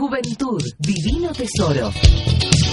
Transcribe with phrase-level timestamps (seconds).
[0.00, 1.92] Juventud, Divino Tesoro.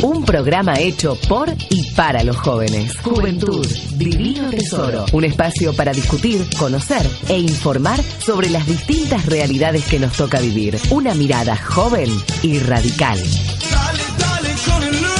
[0.01, 2.95] Un programa hecho por y para los jóvenes.
[3.03, 5.03] Juventud, Divino Tesoro.
[5.11, 10.79] Un espacio para discutir, conocer e informar sobre las distintas realidades que nos toca vivir.
[10.89, 12.09] Una mirada joven
[12.43, 13.19] y radical.
[13.19, 15.19] Dale, dale con el look.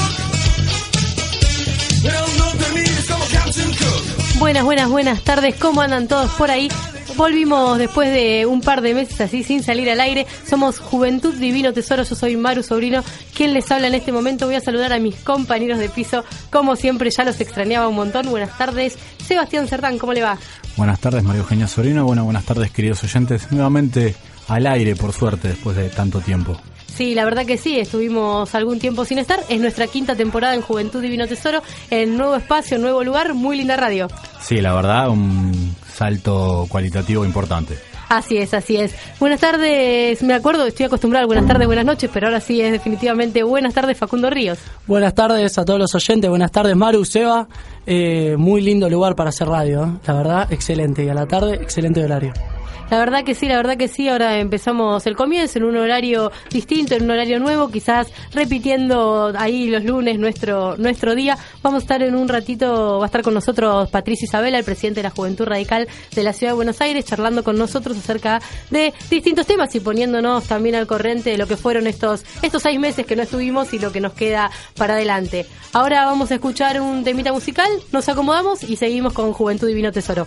[2.02, 4.38] Pero no te mires como Captain Cook.
[4.38, 5.56] Buenas, buenas, buenas tardes.
[5.56, 6.70] ¿Cómo andan todos por ahí?
[7.18, 10.24] Volvimos después de un par de meses así sin salir al aire.
[10.48, 12.04] Somos Juventud Divino Tesoro.
[12.04, 13.02] Yo soy Maru Sobrino.
[13.34, 14.46] Quien les habla en este momento.
[14.46, 16.22] Voy a saludar a mis compañeros de piso.
[16.52, 18.30] Como siempre, ya los extrañaba un montón.
[18.30, 18.96] Buenas tardes.
[19.26, 20.38] Sebastián Cerdán, ¿cómo le va?
[20.76, 22.04] Buenas tardes, María Eugenia Sorino.
[22.04, 23.50] Bueno, buenas tardes, queridos oyentes.
[23.50, 24.14] Nuevamente
[24.46, 26.56] al aire, por suerte, después de tanto tiempo.
[26.86, 29.40] Sí, la verdad que sí, estuvimos algún tiempo sin estar.
[29.48, 33.76] Es nuestra quinta temporada en Juventud Divino Tesoro, en nuevo espacio, nuevo lugar, muy linda
[33.76, 34.06] radio.
[34.40, 37.76] Sí, la verdad, un salto cualitativo importante.
[38.08, 38.94] Así es, así es.
[39.18, 42.72] Buenas tardes, me acuerdo, estoy acostumbrada a buenas tardes, buenas noches, pero ahora sí es
[42.72, 44.58] definitivamente buenas tardes Facundo Ríos.
[44.86, 47.48] Buenas tardes a todos los oyentes, buenas tardes Maru, Seba,
[47.84, 49.98] eh, muy lindo lugar para hacer radio, ¿eh?
[50.06, 52.32] la verdad, excelente, y a la tarde, excelente horario.
[52.90, 54.08] La verdad que sí, la verdad que sí.
[54.08, 59.68] Ahora empezamos el comienzo en un horario distinto, en un horario nuevo, quizás repitiendo ahí
[59.68, 61.36] los lunes nuestro nuestro día.
[61.62, 65.00] Vamos a estar en un ratito, va a estar con nosotros Patricia Isabela, el presidente
[65.00, 68.94] de la Juventud Radical de la Ciudad de Buenos Aires, charlando con nosotros acerca de
[69.10, 73.06] distintos temas y poniéndonos también al corriente de lo que fueron estos estos seis meses
[73.06, 75.46] que no estuvimos y lo que nos queda para adelante.
[75.72, 80.26] Ahora vamos a escuchar un temita musical, nos acomodamos y seguimos con Juventud Divino Tesoro.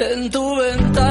[0.00, 1.09] en tu ventana.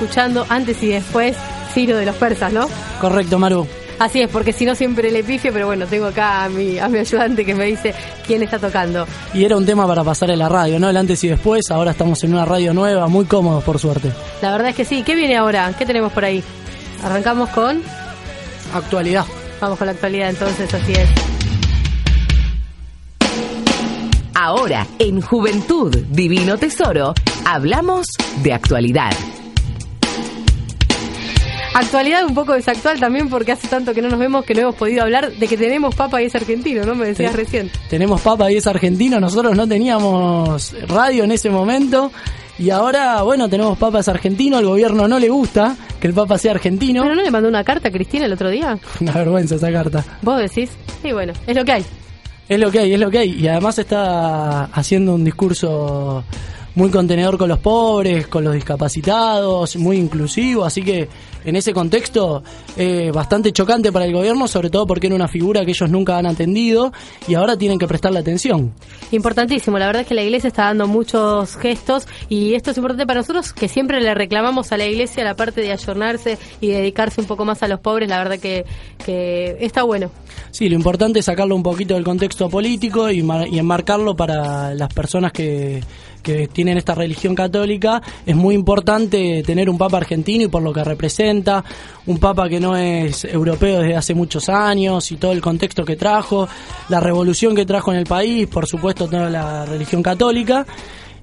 [0.00, 1.36] Escuchando antes y después
[1.74, 2.66] Ciro de los persas, ¿no?
[3.00, 3.66] Correcto, Maru.
[3.98, 6.88] Así es, porque si no siempre le pifio, pero bueno, tengo acá a mi, a
[6.88, 7.94] mi ayudante que me dice
[8.26, 9.06] quién está tocando.
[9.34, 10.88] Y era un tema para pasar en la radio, ¿no?
[10.88, 11.70] El antes y después.
[11.70, 14.10] Ahora estamos en una radio nueva, muy cómodos, por suerte.
[14.40, 15.02] La verdad es que sí.
[15.02, 15.70] ¿Qué viene ahora?
[15.78, 16.42] ¿Qué tenemos por ahí?
[17.04, 17.82] Arrancamos con...
[18.72, 19.26] Actualidad.
[19.60, 21.08] Vamos con la actualidad entonces, así es.
[24.34, 27.12] Ahora, en Juventud Divino Tesoro,
[27.44, 28.06] hablamos
[28.42, 29.12] de actualidad.
[31.74, 34.74] Actualidad un poco desactual también porque hace tanto que no nos vemos que no hemos
[34.74, 36.94] podido hablar de que tenemos papa y es argentino, ¿no?
[36.96, 37.36] Me decías Sí.
[37.36, 37.70] recién.
[37.88, 39.20] Tenemos Papa y es argentino.
[39.20, 42.10] Nosotros no teníamos radio en ese momento.
[42.58, 44.58] Y ahora, bueno, tenemos Papa es argentino.
[44.58, 47.02] Al gobierno no le gusta que el Papa sea argentino.
[47.02, 48.76] ¿Pero no le mandó una carta a Cristina el otro día?
[49.00, 50.04] Una vergüenza esa carta.
[50.22, 50.70] ¿Vos decís?
[51.02, 51.84] Sí, bueno, es lo que hay.
[52.48, 53.30] Es lo que hay, es lo que hay.
[53.30, 56.24] Y además está haciendo un discurso
[56.80, 60.64] muy contenedor con los pobres, con los discapacitados, muy inclusivo.
[60.64, 61.08] Así que
[61.44, 62.42] en ese contexto,
[62.74, 66.16] eh, bastante chocante para el gobierno, sobre todo porque era una figura que ellos nunca
[66.16, 66.90] han atendido
[67.28, 68.72] y ahora tienen que prestarle atención.
[69.10, 73.06] Importantísimo, la verdad es que la iglesia está dando muchos gestos y esto es importante
[73.06, 77.20] para nosotros que siempre le reclamamos a la iglesia la parte de ayornarse y dedicarse
[77.20, 78.64] un poco más a los pobres, la verdad que,
[79.04, 80.10] que está bueno.
[80.50, 84.92] Sí, lo importante es sacarlo un poquito del contexto político y, y enmarcarlo para las
[84.94, 85.82] personas que,
[86.22, 88.02] que tienen esta religión católica.
[88.26, 91.64] Es muy importante tener un papa argentino y por lo que representa,
[92.06, 95.96] un papa que no es europeo desde hace muchos años y todo el contexto que
[95.96, 96.48] trajo,
[96.88, 100.66] la revolución que trajo en el país, por supuesto toda la religión católica.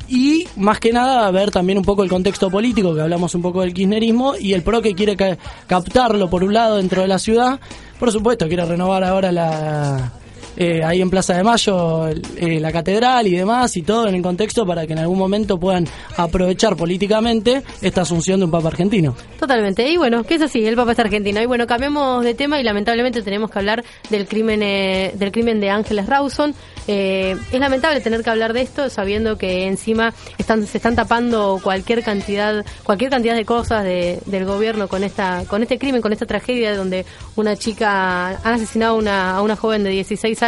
[0.09, 3.59] Y más que nada ver también un poco el contexto político, que hablamos un poco
[3.61, 7.19] del kirchnerismo, y el PRO que quiere ca- captarlo por un lado dentro de la
[7.19, 7.59] ciudad.
[7.99, 10.13] Por supuesto, quiere renovar ahora la
[10.57, 14.21] eh, ahí en Plaza de Mayo eh, la catedral y demás, y todo en el
[14.21, 15.85] contexto para que en algún momento puedan
[16.17, 19.15] aprovechar políticamente esta asunción de un papa argentino.
[19.39, 19.87] Totalmente.
[19.89, 21.41] Y bueno, que es así, el Papa es argentino.
[21.41, 25.59] Y bueno, cambiamos de tema y lamentablemente tenemos que hablar del crimen eh, del crimen
[25.59, 26.55] de Ángeles Rawson.
[26.87, 31.59] Eh, es lamentable tener que hablar de esto sabiendo que encima están se están tapando
[31.61, 36.13] cualquier cantidad cualquier cantidad de cosas de- del gobierno con esta con este crimen, con
[36.13, 37.05] esta tragedia donde
[37.35, 40.46] una chica han asesinado una, a una joven de 16 años.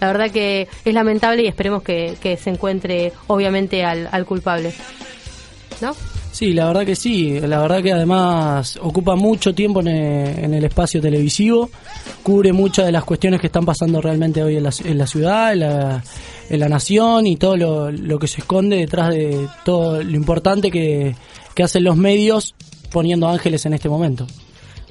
[0.00, 4.72] La verdad que es lamentable y esperemos que, se encuentre obviamente al, al culpable.
[5.80, 5.94] ¿No?
[6.36, 7.40] Sí, la verdad que sí.
[7.40, 11.70] La verdad que además ocupa mucho tiempo en el, espacio televisivo,
[12.22, 15.54] cubre muchas de las cuestiones que están pasando realmente hoy en la, en la ciudad,
[15.54, 16.04] en la,
[16.50, 21.14] en la nación y todo lo, que se esconde detrás de todo lo importante que
[21.62, 22.54] hacen los medios
[22.92, 24.26] poniendo ángeles en este momento.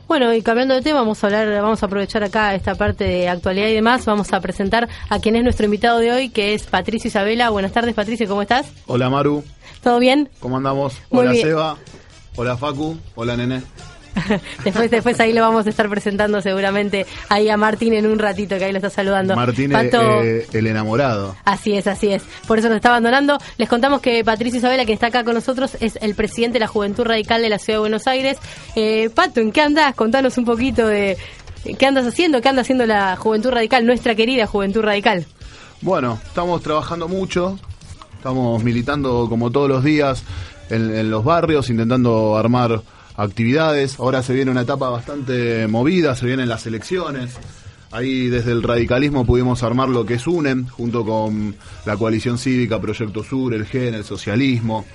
[0.07, 3.27] Bueno, y cambiando de tema, vamos a hablar, vamos a aprovechar acá esta parte de
[3.27, 4.05] actualidad y demás.
[4.05, 7.49] Vamos a presentar a quien es nuestro invitado de hoy, que es Patricio Isabela.
[7.49, 8.67] Buenas tardes, Patricio, ¿cómo estás?
[8.85, 9.43] Hola Maru,
[9.81, 10.29] ¿Todo bien?
[10.39, 11.01] ¿cómo andamos?
[11.09, 11.47] Muy hola bien.
[11.47, 11.77] Seba,
[12.35, 13.63] hola Facu, hola Nene.
[14.63, 18.57] después, después ahí lo vamos a estar presentando seguramente ahí a Martín en un ratito,
[18.57, 19.35] que ahí lo está saludando.
[19.35, 21.35] Martín Pato- eh, el enamorado.
[21.45, 22.23] Así es, así es.
[22.47, 23.37] Por eso nos está abandonando.
[23.57, 26.67] Les contamos que Patricio Isabela, que está acá con nosotros, es el presidente de la
[26.67, 28.37] Juventud Radical de la Ciudad de Buenos Aires.
[28.75, 29.95] Eh, Pato, ¿en qué andás?
[29.95, 31.17] Contanos un poquito de
[31.77, 35.25] qué andas haciendo, qué anda haciendo la Juventud Radical, nuestra querida Juventud Radical.
[35.81, 37.59] Bueno, estamos trabajando mucho,
[38.17, 40.23] estamos militando como todos los días
[40.69, 42.81] en, en los barrios, intentando armar
[43.17, 43.99] actividades.
[43.99, 47.37] Ahora se viene una etapa bastante movida, se vienen las elecciones.
[47.91, 51.55] Ahí desde el radicalismo pudimos armar lo que es UNEM, junto con
[51.85, 54.85] la coalición cívica, Proyecto Sur, el GEN, el socialismo.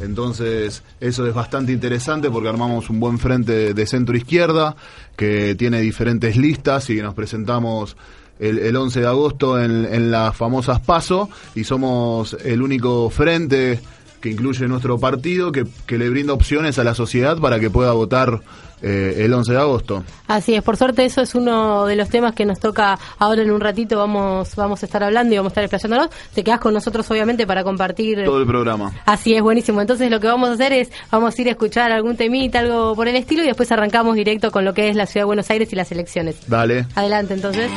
[0.00, 4.74] Entonces, eso es bastante interesante porque armamos un buen frente de centro izquierda
[5.16, 7.96] que tiene diferentes listas y nos presentamos
[8.38, 13.80] el, el 11 de agosto en, en las famosas PASO y somos el único frente
[14.22, 17.92] que incluye nuestro partido que, que le brinda opciones a la sociedad para que pueda
[17.92, 18.40] votar
[18.82, 20.04] eh, el 11 de agosto.
[20.26, 23.50] Así es, por suerte eso es uno de los temas que nos toca ahora en
[23.50, 26.10] un ratito, vamos, vamos a estar hablando y vamos a estar explayándonos.
[26.34, 28.92] Te quedas con nosotros obviamente para compartir Todo el programa.
[29.04, 29.80] Así es, buenísimo.
[29.80, 32.94] Entonces lo que vamos a hacer es, vamos a ir a escuchar algún temita, algo
[32.96, 35.50] por el estilo, y después arrancamos directo con lo que es la Ciudad de Buenos
[35.50, 36.48] Aires y las elecciones.
[36.48, 36.86] Dale.
[36.94, 37.70] Adelante entonces.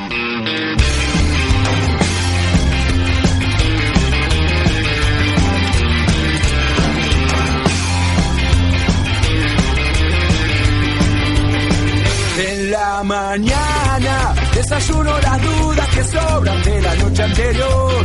[13.04, 18.04] Mañana desayuno las dudas que sobran de la noche anterior.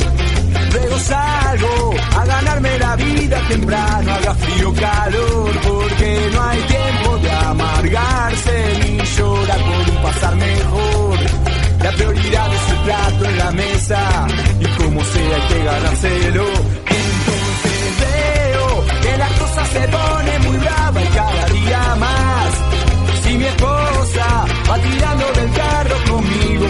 [0.72, 7.30] Luego salgo a ganarme la vida temprano, haga frío calor, porque no hay tiempo de
[7.30, 11.18] amargarse ni llorar por un pasar mejor.
[11.82, 14.26] La prioridad es el plato en la mesa
[14.60, 16.44] y como sea hay que ganárselo.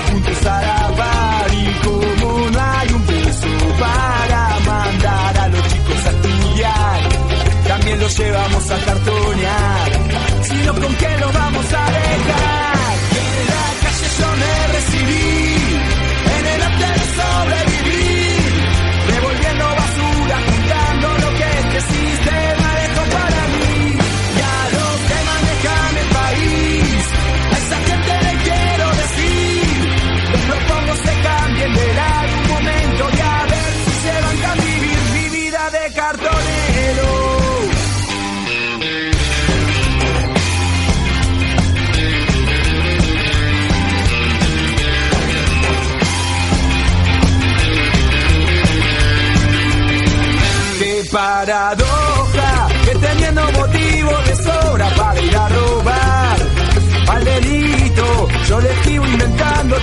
[0.09, 1.00] juntos hará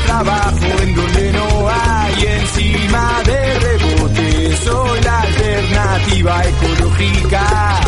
[0.08, 4.58] trabajo en donde no hay encima de rebote.
[4.64, 7.80] Soy la alternativa ecológica,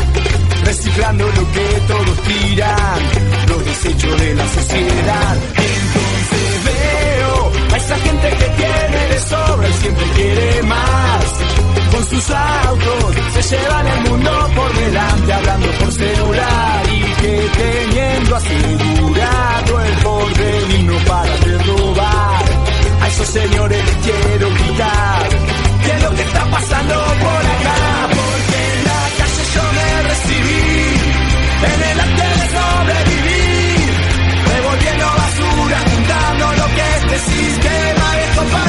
[0.65, 2.99] reciclando lo que todos tiran,
[3.47, 5.37] los desechos de la sociedad.
[5.55, 11.49] Entonces veo a esa gente que tiene de sobra y siempre quiere más
[11.91, 17.98] con sus autos se llevan el mundo por delante hablando por celular y que
[18.29, 22.45] teniendo asegurado el porvenir no para de robar.
[23.01, 25.29] A esos señores les quiero quitar
[25.83, 30.61] qué es lo que está pasando por acá porque en la calle yo me recibí
[31.71, 33.89] en el arte de sobrevivir.
[34.53, 38.68] Revolviendo basura juntando lo que este sistema dejó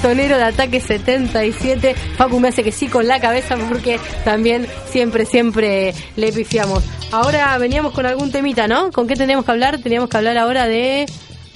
[0.00, 1.96] Cartonero de Ataque 77.
[2.16, 6.84] Facu me hace que sí con la cabeza porque también siempre, siempre le pifiamos.
[7.10, 8.92] Ahora veníamos con algún temita, ¿no?
[8.92, 9.78] ¿Con qué teníamos que hablar?
[9.78, 11.06] Teníamos que hablar ahora de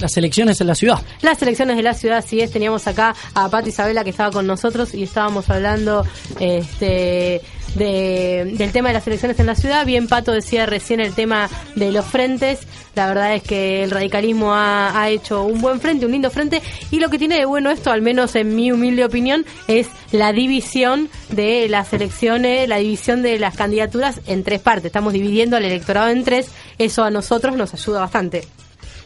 [0.02, 1.00] Las elecciones en la ciudad.
[1.20, 2.18] las elecciones de la ciudad.
[2.18, 6.04] Así es, teníamos acá a Pato Isabela que estaba con nosotros y estábamos hablando
[6.40, 7.40] este,
[7.76, 9.86] de, del tema de las elecciones en la ciudad.
[9.86, 12.66] Bien, Pato decía recién el tema de los frentes.
[12.96, 16.60] La verdad es que el radicalismo ha, ha hecho un buen frente, un lindo frente.
[16.90, 20.32] Y lo que tiene de bueno esto, al menos en mi humilde opinión, es la
[20.32, 24.86] división de las elecciones, la división de las candidaturas en tres partes.
[24.86, 26.50] Estamos dividiendo al electorado en tres.
[26.76, 28.42] Eso a nosotros nos ayuda bastante.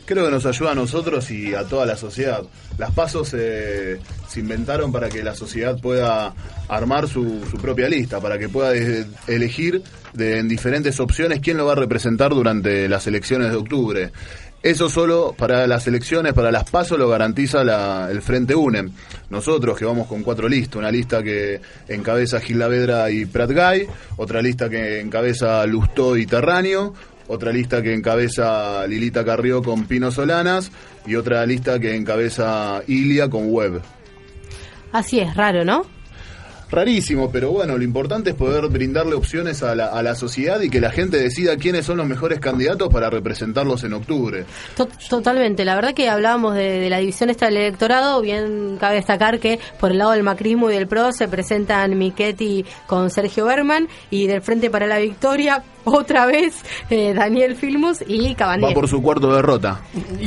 [0.07, 2.43] Creo que nos ayuda a nosotros y a toda la sociedad.
[2.79, 3.99] Las pasos eh,
[4.29, 6.33] se inventaron para que la sociedad pueda
[6.69, 9.83] armar su, propia lista, para que pueda de- elegir
[10.13, 14.13] de, en diferentes opciones quién lo va a representar durante las elecciones de octubre.
[14.63, 18.91] Eso solo para las elecciones, para las pasos, lo garantiza la- el Frente UNEM.
[19.31, 23.87] Nosotros que vamos con cuatro listas, una lista que encabeza Gil Lavedra y Prat Gay,
[24.17, 26.95] otra lista que encabeza Lustó y Terráneo,
[27.28, 30.71] otra lista que encabeza Lilita Carrió con Pino Solanas
[31.06, 33.83] y otra lista que encabeza Ilia con Web.
[34.92, 35.96] Así es, raro, ¿no?
[36.71, 40.69] Rarísimo, pero bueno, lo importante es poder brindarle opciones a la, a la sociedad y
[40.69, 44.45] que la gente decida quiénes son los mejores candidatos para representarlos en octubre.
[44.77, 48.97] To- Totalmente, la verdad que hablábamos de, de la división esta del electorado, bien cabe
[48.97, 53.45] destacar que por el lado del macrismo y del PRO se presentan Michetti con Sergio
[53.47, 56.55] Berman y del Frente para la Victoria otra vez
[56.91, 58.75] eh, Daniel Filmus y Va Cabandier.
[58.75, 59.83] por su cuarto derrota.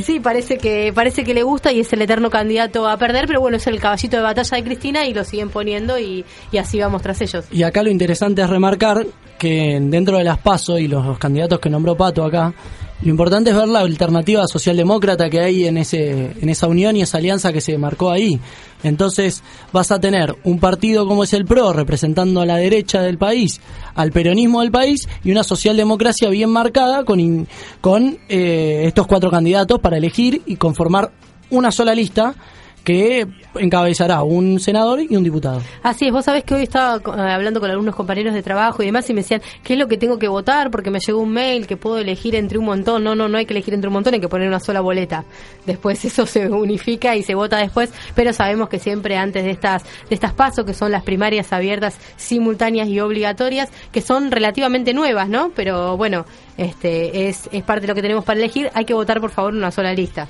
[0.06, 3.42] Sí, parece que parece que le gusta y es el eterno candidato a perder, pero
[3.42, 6.80] bueno, es el caballito de batalla de Cristina y lo siguen poniendo y, y así
[6.80, 7.46] vamos tras ellos.
[7.52, 9.06] Y acá lo interesante es remarcar
[9.38, 12.54] que dentro de las PASO y los, candidatos que nombró Pato acá,
[13.02, 17.02] lo importante es ver la alternativa socialdemócrata que hay en ese en esa unión y
[17.02, 18.38] esa alianza que se marcó ahí.
[18.84, 23.18] Entonces vas a tener un partido como es el PRO representando a la derecha del
[23.18, 23.62] país,
[23.96, 27.48] al peronismo del país y una socialdemocracia bien marcada con in-
[27.80, 31.12] con eh, estos cuatro candidatos para elegir y conformar
[31.52, 32.36] una sola lista
[32.84, 35.62] que encabezará un senador y un diputado.
[35.84, 38.88] Así es, vos sabés que hoy estaba eh, hablando con algunos compañeros de trabajo y
[38.88, 40.72] demás y me decían, ¿qué es lo que tengo que votar?
[40.72, 43.04] Porque me llegó un mail que puedo elegir entre un montón.
[43.04, 45.26] No, no, no hay que elegir entre un montón, hay que poner una sola boleta.
[45.66, 49.84] Después eso se unifica y se vota después, pero sabemos que siempre antes de estas
[49.84, 55.30] de estas pasos, que son las primarias abiertas, simultáneas y obligatorias, que son relativamente nuevas,
[55.30, 55.52] ¿no?
[55.56, 56.26] Pero bueno,
[56.58, 59.54] este es, es parte de lo que tenemos para elegir, hay que votar por favor
[59.54, 60.28] una sola lista.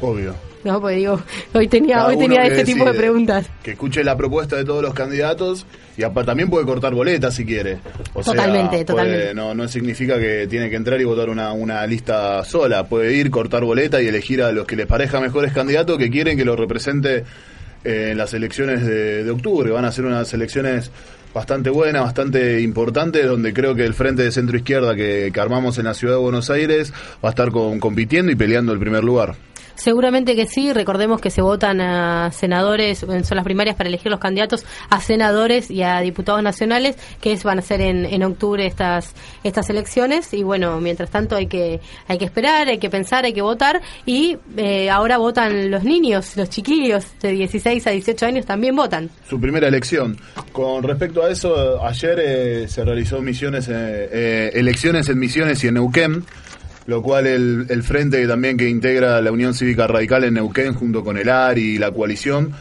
[0.00, 0.51] Obvio.
[0.72, 1.20] No, pues digo,
[1.54, 3.46] hoy tenía, Cada hoy tenía este tipo de preguntas.
[3.64, 5.66] Que escuche la propuesta de todos los candidatos
[5.96, 7.78] y también puede cortar boletas si quiere.
[8.14, 9.34] O sea, Totalmente, puede- totalmente.
[9.34, 12.84] no, no significa que tiene que entrar y votar una, una lista sola.
[12.84, 16.36] Puede ir, cortar boleta y elegir a los que les parezca mejores candidatos que quieren
[16.36, 17.24] que lo represente
[17.84, 19.70] eh, en las elecciones de, de octubre.
[19.72, 20.90] Van a ser unas elecciones
[21.34, 25.78] bastante buenas, bastante importantes, donde creo que el frente de centro izquierda que, que armamos
[25.78, 26.92] en la ciudad de Buenos Aires
[27.24, 29.34] va a estar con- compitiendo y peleando el primer lugar.
[29.74, 34.20] Seguramente que sí, recordemos que se votan a senadores, son las primarias para elegir los
[34.20, 38.66] candidatos a senadores y a diputados nacionales, que es, van a ser en, en octubre
[38.66, 39.14] estas
[39.44, 43.32] estas elecciones y bueno, mientras tanto hay que hay que esperar, hay que pensar, hay
[43.32, 48.46] que votar y eh, ahora votan los niños, los chiquillos de 16 a 18 años
[48.46, 49.10] también votan.
[49.28, 50.18] su primera elección.
[50.52, 53.72] Con respecto a eso, ayer eh, se realizó misiones, eh,
[54.12, 56.24] eh, elecciones en Misiones y en Neuquén,
[56.86, 61.04] lo cual el, el frente también que integra la Unión Cívica Radical en Neuquén junto
[61.04, 62.52] con el ARI y la coalición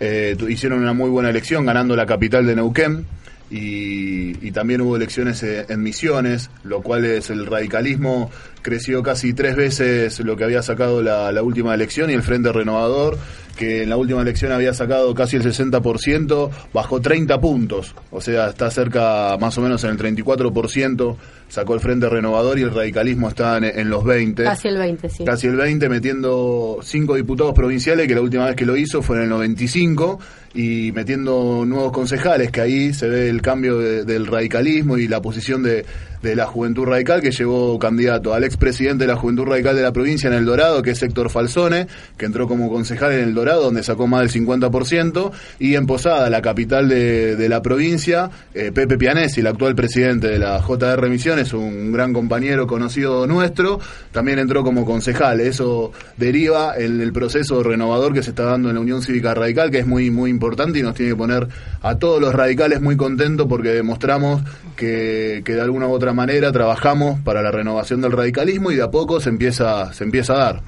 [0.00, 3.06] eh, hicieron una muy buena elección ganando la capital de Neuquén.
[3.50, 8.30] Y, y también hubo elecciones eh, en Misiones, lo cual es el radicalismo
[8.60, 12.52] creció casi tres veces lo que había sacado la, la última elección y el Frente
[12.52, 13.16] Renovador,
[13.58, 18.48] que en la última elección había sacado casi el 60%, bajó 30 puntos, o sea,
[18.50, 21.16] está cerca más o menos en el 34%,
[21.48, 24.44] sacó el Frente Renovador y el radicalismo está en, en los 20.
[24.44, 25.24] Casi el 20, sí.
[25.24, 29.16] Casi el 20, metiendo cinco diputados provinciales, que la última vez que lo hizo fue
[29.16, 30.20] en el 95,
[30.54, 35.20] y metiendo nuevos concejales, que ahí se ve el cambio de- del radicalismo y la
[35.20, 35.84] posición de,
[36.22, 39.92] de la Juventud Radical, que llevó candidato al expresidente de la Juventud Radical de la
[39.92, 41.86] provincia en El Dorado, que es Héctor Falsone,
[42.16, 46.28] que entró como concejal en El Dorado, donde sacó más del 50%, y en Posada,
[46.30, 51.08] la capital de, de la provincia, eh, Pepe Pianesi, el actual presidente de la JR
[51.08, 53.78] Misiones, un gran compañero conocido nuestro,
[54.10, 55.40] también entró como concejal.
[55.40, 59.70] Eso deriva en el proceso renovador que se está dando en la Unión Cívica Radical,
[59.70, 61.48] que es muy, muy importante y nos tiene que poner
[61.82, 64.42] a todos los radicales muy contentos porque demostramos
[64.76, 68.82] que, que de alguna u otra manera trabajamos para la renovación del radicalismo y de
[68.82, 70.62] a poco se empieza, se empieza a dar.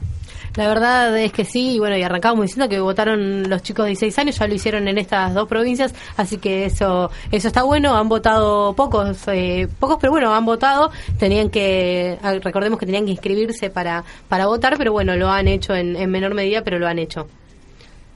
[0.56, 3.90] La verdad es que sí, y bueno, y arrancábamos diciendo que votaron los chicos de
[3.90, 7.96] 16 años, ya lo hicieron en estas dos provincias, así que eso eso está bueno,
[7.96, 13.04] han votado pocos, eh, pocos, pero bueno, han votado, tenían que, ah, recordemos que tenían
[13.04, 16.80] que inscribirse para, para votar, pero bueno, lo han hecho en, en menor medida, pero
[16.80, 17.28] lo han hecho.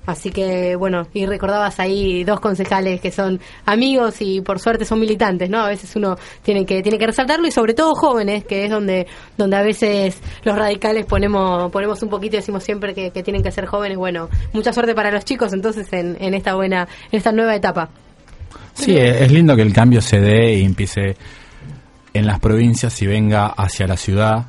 [0.06, 5.00] Así que, bueno, y recordabas ahí dos concejales que son amigos y por suerte son
[5.00, 5.60] militantes, ¿no?
[5.60, 9.06] A veces uno tiene que tiene que resaltarlo y sobre todo jóvenes, que es donde
[9.38, 13.42] donde a veces los radicales ponemos ponemos un poquito y decimos siempre que, que tienen
[13.42, 13.96] que ser jóvenes.
[13.96, 17.88] Bueno, mucha suerte para los chicos entonces en, en esta buena, en esta nueva etapa.
[18.74, 21.16] Sí, es lindo que el cambio se dé y empiece
[22.12, 24.46] en las provincias y venga hacia la ciudad.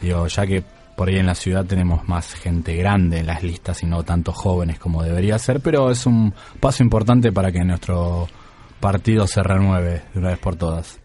[0.00, 0.64] Digo, ya que
[0.96, 4.34] por ahí en la ciudad tenemos más gente grande en las listas y no tantos
[4.34, 8.28] jóvenes como debería ser, pero es un paso importante para que nuestro
[8.80, 11.00] partido se renueve de una vez por todas.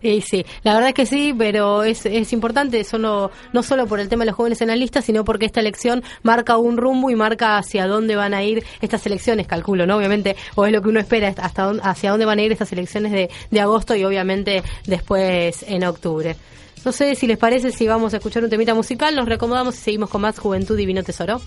[0.00, 4.00] Y sí, la verdad es que sí, pero es, es importante solo, no solo por
[4.00, 7.10] el tema de los jóvenes en la lista, sino porque esta elección marca un rumbo
[7.10, 9.96] y marca hacia dónde van a ir estas elecciones, calculo, ¿no?
[9.96, 12.72] Obviamente, o es lo que uno espera, hasta dónde, hacia dónde van a ir estas
[12.72, 16.36] elecciones de, de agosto y obviamente después en octubre.
[16.84, 19.78] No sé si les parece si vamos a escuchar un temita musical, nos reacomodamos y
[19.78, 21.40] seguimos con más Juventud Divino Tesoro.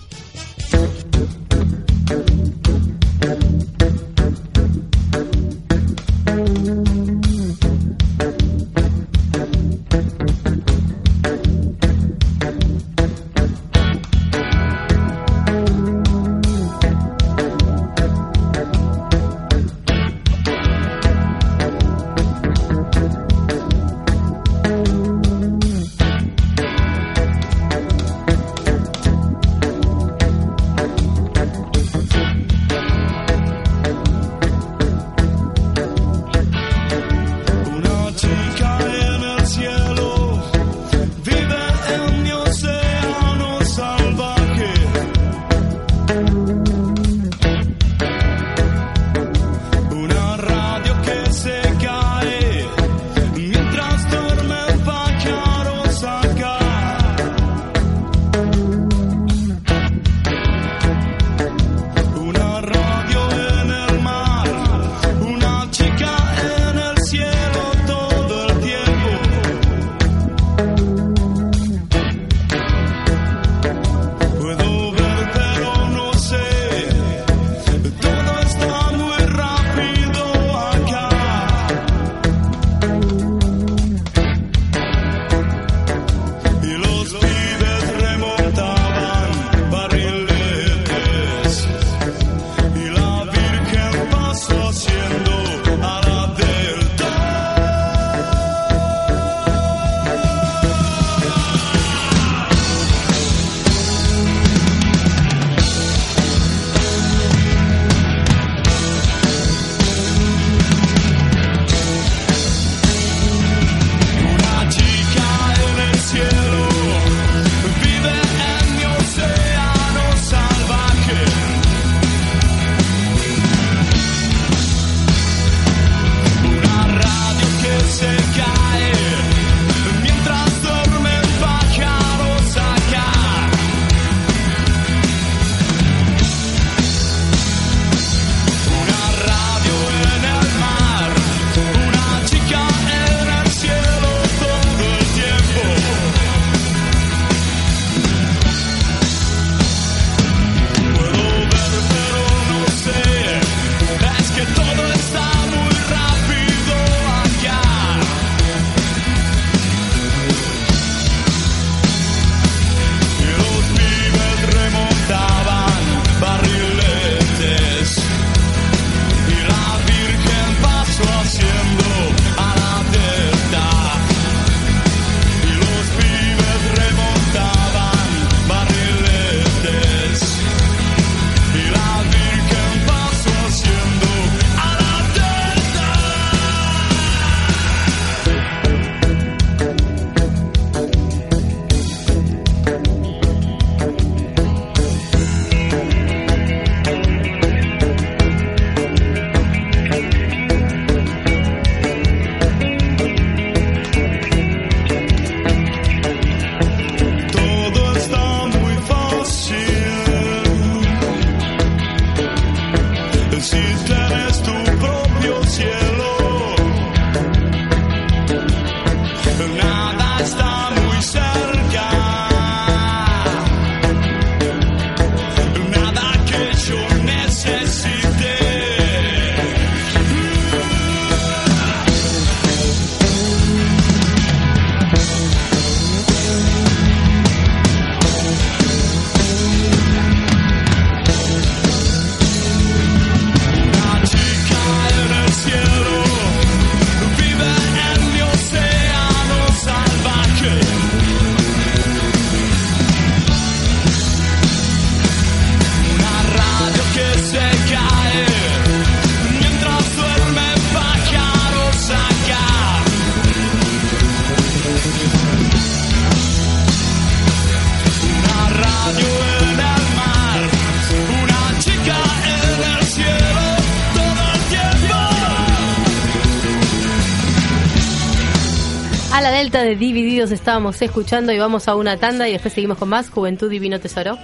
[279.46, 282.78] A la Delta de Divididos estábamos escuchando y vamos a una tanda y después seguimos
[282.78, 284.18] con más Juventud Divino Tesoro.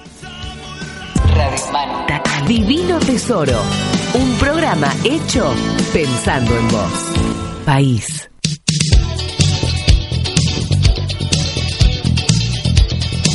[2.49, 3.57] Divino Tesoro,
[4.15, 5.55] un programa hecho
[5.93, 7.13] pensando en vos.
[7.65, 8.29] País.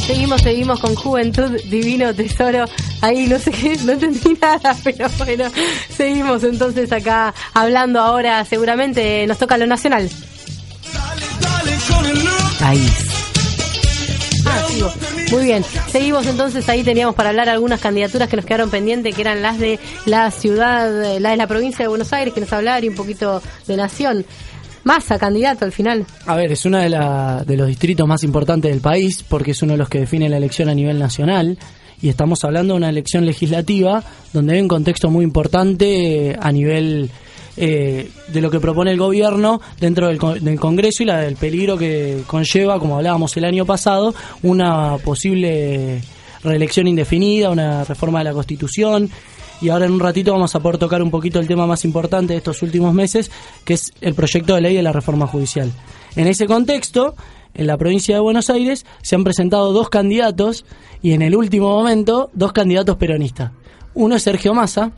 [0.08, 2.65] Seguimos, seguimos con Juventud Divino Tesoro.
[3.02, 5.45] Ahí no sé qué, no entendí nada, pero bueno,
[5.89, 8.43] seguimos entonces acá hablando ahora.
[8.43, 10.10] Seguramente nos toca lo nacional.
[12.60, 13.08] País.
[14.46, 14.67] Ah.
[15.32, 19.22] Muy bien, seguimos entonces, ahí teníamos para hablar algunas candidaturas que nos quedaron pendientes, que
[19.22, 22.54] eran las de la ciudad, eh, la de la provincia de Buenos Aires, que nos
[22.54, 24.26] hablar y un poquito de nación.
[24.84, 26.06] Massa, candidato al final.
[26.26, 26.89] A ver, es uno de,
[27.46, 30.38] de los distritos más importantes del país porque es uno de los que define la
[30.38, 31.58] elección a nivel nacional
[32.02, 36.52] y estamos hablando de una elección legislativa donde hay un contexto muy importante eh, a
[36.54, 37.10] nivel
[37.58, 41.78] eh, de lo que propone el gobierno dentro del, del Congreso y la del peligro
[41.78, 46.02] que conlleva, como hablábamos el año pasado, una posible
[46.43, 49.10] reelección indefinida, una reforma de la Constitución.
[49.60, 52.34] Y ahora en un ratito vamos a poder tocar un poquito el tema más importante
[52.34, 53.32] de estos últimos meses,
[53.65, 55.72] que es el proyecto de ley de la reforma judicial.
[56.15, 57.15] En ese contexto,
[57.56, 60.63] en la provincia de Buenos Aires se han presentado dos candidatos
[61.02, 63.52] y en el último momento dos candidatos peronistas.
[63.96, 64.91] Uno es Sergio Massa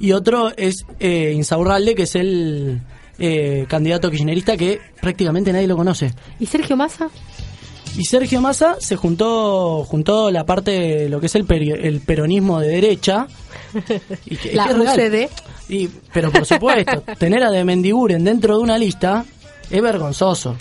[0.00, 2.80] y otro es eh, Insaurralde, que es el
[3.18, 6.12] eh, candidato kirchnerista que prácticamente nadie lo conoce.
[6.40, 7.08] ¿Y Sergio Massa?
[7.96, 12.00] Y Sergio Massa se juntó, juntó la parte de lo que es el, peri- el
[12.00, 13.26] peronismo de derecha.
[14.26, 14.66] Y que- La.
[14.66, 15.28] UCD.
[15.68, 19.24] Y, pero por supuesto, tener a de Mendiguren dentro de una lista
[19.70, 20.56] es vergonzoso.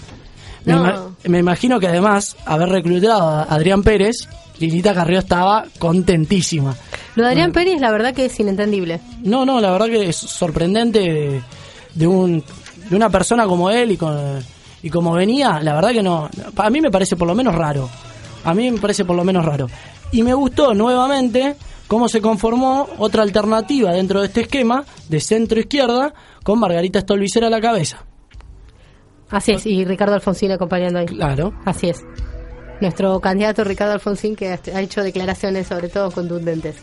[0.65, 1.15] No.
[1.25, 6.75] me imagino que además, haber reclutado a Adrián Pérez, Lilita Carrió estaba contentísima.
[7.15, 7.51] Lo de Adrián.
[7.51, 8.99] Pérez, la verdad que es inentendible.
[9.23, 11.41] No, no, la verdad que es sorprendente de,
[11.93, 12.43] de un,
[12.89, 14.39] de una persona como él y, con,
[14.81, 17.89] y como venía, la verdad que no, a mí me parece por lo menos raro.
[18.43, 19.67] A mí me parece por lo menos raro.
[20.11, 21.55] Y me gustó nuevamente
[21.87, 26.13] cómo se conformó otra alternativa dentro de este esquema de centro izquierda
[26.43, 28.03] con Margarita Stolbizer a la cabeza.
[29.29, 31.05] Así es, y Ricardo Alfonsín acompañando ahí.
[31.07, 31.53] Claro.
[31.65, 32.03] Así es.
[32.83, 36.75] Nuestro candidato Ricardo Alfonsín que ha hecho declaraciones sobre todo contundentes.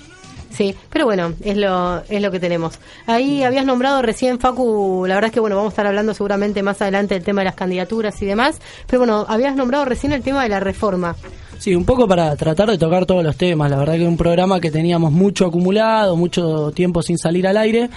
[0.49, 2.79] Sí, pero bueno, es lo, es lo que tenemos.
[3.07, 6.63] Ahí habías nombrado recién, Facu, la verdad es que bueno, vamos a estar hablando seguramente
[6.63, 10.23] más adelante del tema de las candidaturas y demás, pero bueno, habías nombrado recién el
[10.23, 11.17] tema de la reforma.
[11.59, 13.71] Sí, un poco para tratar de tocar todos los temas.
[13.71, 17.91] La verdad que un programa que teníamos mucho acumulado, mucho tiempo sin salir al aire.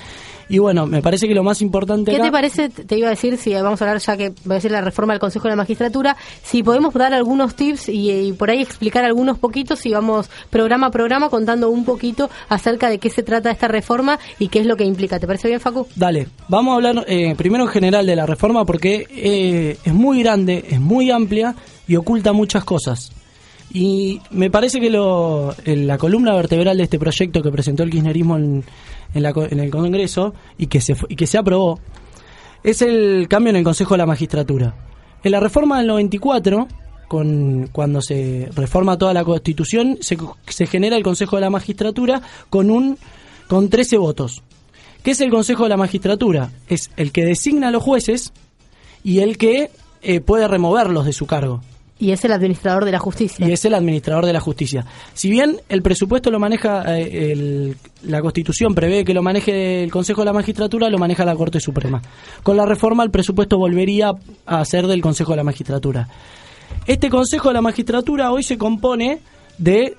[0.50, 2.70] Y bueno, me parece que lo más importante ¿Qué acá- te parece?
[2.70, 5.14] Te iba a decir, si vamos a hablar ya que va a decir la reforma
[5.14, 9.06] del Consejo de la Magistratura, si podemos dar algunos tips y, y por ahí explicar
[9.06, 13.52] algunos poquitos y vamos programa a programa contando un poquito acerca de qué se trata
[13.52, 15.20] esta reforma y qué es lo que implica.
[15.20, 15.88] ¿Te parece bien, Facu?
[15.96, 20.22] Dale, vamos a hablar eh, primero en general de la reforma porque eh, es muy
[20.22, 21.56] grande, es muy amplia
[21.88, 23.12] y oculta muchas cosas.
[23.76, 28.38] Y me parece que lo, la columna vertebral de este proyecto que presentó el kirchnerismo
[28.38, 28.64] en,
[29.14, 31.80] en, la en el Congreso y que, se, y que se aprobó
[32.64, 34.74] es el cambio en el Consejo de la Magistratura.
[35.24, 36.68] En la reforma del 94,
[37.08, 42.22] con, cuando se reforma toda la Constitución, se, se genera el Consejo de la Magistratura
[42.50, 42.98] con, un,
[43.48, 44.42] con 13 votos.
[45.04, 46.52] ¿Qué es el Consejo de la Magistratura?
[46.68, 48.32] Es el que designa a los jueces
[49.04, 49.70] y el que
[50.02, 51.62] eh, puede removerlos de su cargo.
[52.00, 53.48] Y es el administrador de la justicia.
[53.48, 54.86] Y es el administrador de la justicia.
[55.14, 59.92] Si bien el presupuesto lo maneja, eh, el- la Constitución prevé que lo maneje el
[59.92, 62.02] Consejo de la Magistratura, lo maneja la Corte Suprema.
[62.42, 64.12] Con la reforma el presupuesto volvería
[64.46, 66.08] a ser del Consejo de la Magistratura.
[66.88, 69.20] Este Consejo de la Magistratura hoy se compone
[69.58, 69.96] de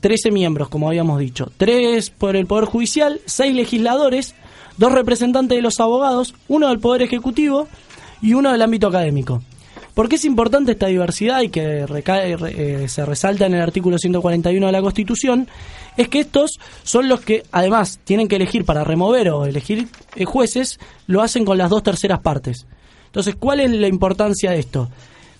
[0.00, 1.50] 13 miembros, como habíamos dicho.
[1.56, 4.34] Tres por el Poder Judicial, seis legisladores,
[4.76, 7.68] dos representantes de los abogados, uno del Poder Ejecutivo
[8.20, 9.42] y uno del ámbito académico.
[9.94, 13.60] ¿Por qué es importante esta diversidad y que recae- re- eh, se resalta en el
[13.62, 15.48] artículo 141 de la Constitución?
[15.96, 16.52] Es que estos
[16.84, 21.44] son los que, además, tienen que elegir para remover o elegir eh, jueces, lo hacen
[21.44, 22.66] con las dos terceras partes.
[23.06, 24.88] Entonces, ¿cuál es la importancia de esto?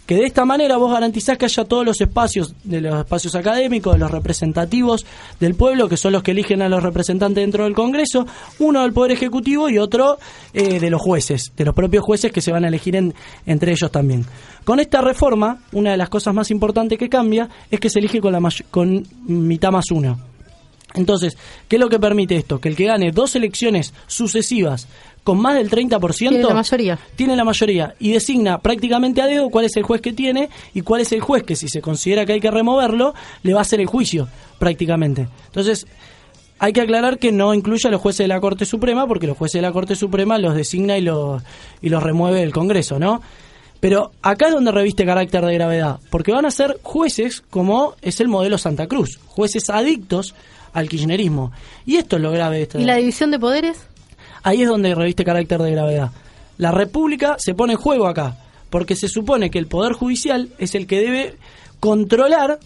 [0.08, 3.92] Que de esta manera vos garantizás que haya todos los espacios, de los espacios académicos,
[3.92, 5.04] de los representativos
[5.38, 8.26] del pueblo, que son los que eligen a los representantes dentro del Congreso,
[8.58, 10.18] uno del Poder Ejecutivo y otro
[10.54, 13.12] eh, de los jueces, de los propios jueces que se van a elegir en-
[13.44, 14.24] entre ellos también.
[14.64, 18.20] Con esta reforma, una de las cosas más importantes que cambia es que se elige
[18.22, 18.40] con, la
[18.70, 20.18] con mitad más uno.
[20.94, 21.36] Entonces,
[21.68, 22.60] ¿qué es lo que permite esto?
[22.60, 24.88] Que el que gane dos elecciones sucesivas
[25.22, 26.98] con más del 30% Tiene la mayoría.
[27.14, 30.80] tiene la mayoría y designa prácticamente a dedo cuál es el juez que tiene y
[30.80, 33.62] cuál es el juez que si se considera que hay que removerlo, le va a
[33.62, 35.28] hacer el juicio prácticamente.
[35.46, 35.86] Entonces,
[36.58, 39.36] hay que aclarar que no incluye a los jueces de la Corte Suprema porque los
[39.36, 41.42] jueces de la Corte Suprema los designa y los,
[41.82, 43.20] y los remueve el Congreso, ¿no?
[43.80, 48.20] Pero acá es donde reviste carácter de gravedad, porque van a ser jueces como es
[48.20, 50.34] el modelo Santa Cruz, jueces adictos
[50.72, 51.52] al kirchnerismo.
[51.86, 52.80] Y esto es lo grave de esta.
[52.80, 53.86] ¿Y la división de poderes?
[54.42, 56.10] Ahí es donde reviste carácter de gravedad.
[56.56, 58.36] La República se pone en juego acá,
[58.70, 61.36] porque se supone que el Poder Judicial es el que debe
[61.80, 62.58] controlar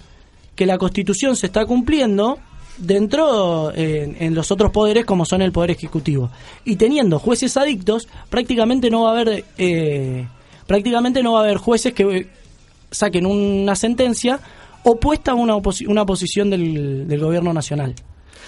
[0.55, 2.38] que la Constitución se está cumpliendo
[2.79, 6.31] dentro eh, en los otros poderes como son el Poder Ejecutivo.
[6.64, 9.44] Y teniendo jueces adictos, prácticamente no va a haber...
[9.59, 10.27] Eh,
[10.66, 12.27] prácticamente no va a haber jueces que eh,
[12.90, 14.40] saquen una sentencia
[14.85, 17.94] opuesta a una, oposi- una posición del, del gobierno nacional.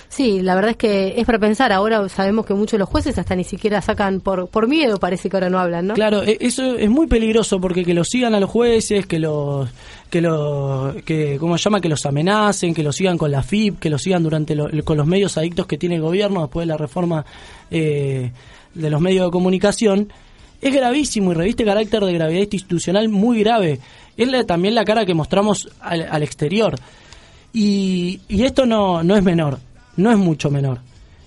[0.08, 1.72] Sí, la verdad es que es para pensar.
[1.72, 5.28] Ahora sabemos que muchos de los jueces hasta ni siquiera sacan por, por miedo, parece
[5.28, 5.94] que ahora no hablan, ¿no?
[5.94, 9.68] Claro, e- eso es muy peligroso porque que los sigan a los jueces, que los
[10.10, 13.80] que los que cómo se llama que los amenacen, que los sigan con la FIP,
[13.80, 16.72] que los sigan durante lo- con los medios adictos que tiene el gobierno después de
[16.72, 17.24] la reforma
[17.70, 18.30] eh,
[18.74, 20.12] de los medios de comunicación
[20.68, 23.80] es gravísimo y reviste carácter de gravedad institucional muy grave.
[24.16, 26.76] Es la- también la cara que mostramos al, al exterior.
[27.52, 29.58] Y, y esto no, no es menor,
[29.96, 30.80] no es mucho menor.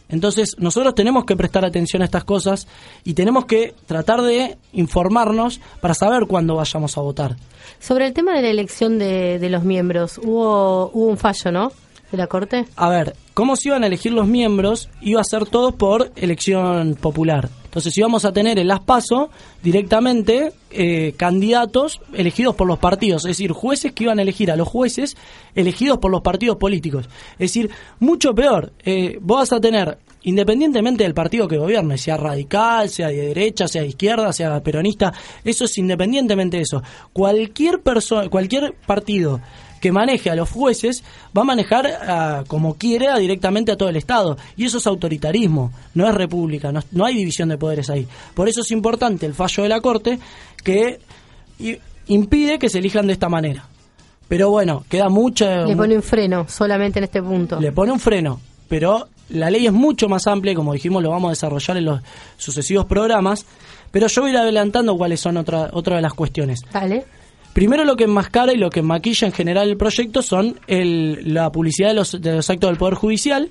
[0.09, 2.67] Entonces nosotros tenemos que prestar atención a estas cosas
[3.03, 7.35] y tenemos que tratar de informarnos para saber cuándo vayamos a votar.
[7.79, 11.71] Sobre el tema de la elección de, de los miembros, hubo, hubo un fallo, ¿no?
[12.11, 12.65] De la Corte.
[12.75, 14.89] A ver, ¿cómo se iban a elegir los miembros?
[15.01, 17.49] Iba a ser todo por elección popular.
[17.77, 19.29] Entonces íbamos a tener en las PASO
[19.61, 24.55] directamente eh, candidatos elegidos por los partidos, es decir, jueces que iban a elegir a
[24.55, 25.15] los jueces
[25.53, 27.07] elegidos por los partidos políticos.
[27.33, 32.17] Es decir, mucho peor, eh, vos vas a tener, independientemente del partido que gobierne, sea
[32.17, 36.81] radical, sea de derecha, sea de izquierda, sea peronista, eso es independientemente de eso.
[37.13, 39.39] Cualquier persona, cualquier partido
[39.79, 41.03] que maneje a los jueces
[41.37, 44.37] va a manejar ah, como quiere ah, directamente a todo el Estado.
[44.55, 48.07] Y eso es autoritarismo, no es república, no, no hay división de poderes ahí.
[48.33, 50.19] Por eso es importante el fallo de la Corte
[50.63, 50.99] que
[52.07, 53.65] impide que se elijan de esta manera.
[54.27, 55.65] Pero bueno, queda mucha...
[55.65, 57.59] Le pone un freno solamente en este punto.
[57.59, 61.29] le pone un freno, pero la ley es mucho más amplia como dijimos lo vamos
[61.29, 62.01] a desarrollar en los
[62.37, 63.45] sucesivos programas.
[63.91, 66.61] Pero yo voy a ir adelantando cuáles son otra, otra de las cuestiones.
[66.71, 67.05] Dale.
[67.57, 71.51] Primero lo que enmascara y lo que maquilla en general el proyecto son el, la
[71.51, 73.49] publicidad de los, de los actos del Poder Judicial,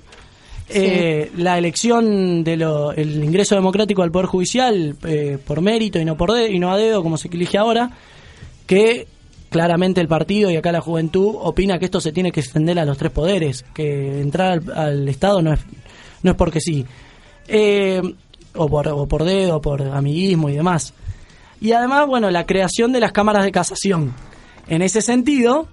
[0.69, 2.61] eh, la elección del
[2.95, 6.71] el ingreso democrático al Poder Judicial eh, por mérito y no por de- y no
[6.71, 7.91] a dedo, como se elige ahora,
[8.65, 9.07] que
[9.49, 12.85] claramente el partido y acá la juventud opina que esto se tiene que extender a
[12.85, 15.59] los tres poderes, que entrar al, al Estado no es,
[16.23, 16.85] no es porque sí,
[17.49, 18.01] Eh,
[18.55, 20.93] o, por, o por dedo, por amiguismo y demás.
[21.59, 24.13] Y además, bueno, la creación de las cámaras de casación.
[24.67, 25.67] En ese sentido,